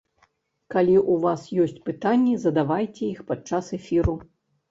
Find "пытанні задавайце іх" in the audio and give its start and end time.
1.89-3.19